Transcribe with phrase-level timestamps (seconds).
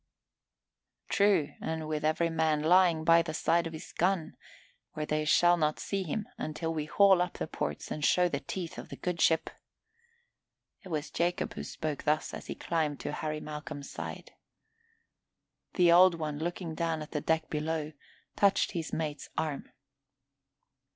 [1.09, 4.35] "True, and with every man lying by the side of his gun,
[4.93, 8.39] where they shall not see him until we haul up the ports and show the
[8.39, 9.51] teeth of the good ship."
[10.81, 14.33] It was Jacob who spoke thus as he climbed to Harry Malcolm's side.
[15.75, 17.91] The Old One, looking down at the deck below,
[18.35, 19.69] touched his mate's arm.